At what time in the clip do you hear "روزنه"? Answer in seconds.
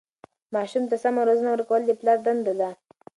1.27-1.49